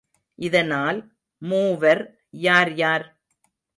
இதனால், 0.39 0.99
மூவர் 1.41 2.01
யார் 2.29 2.73
யார்? 2.73 3.05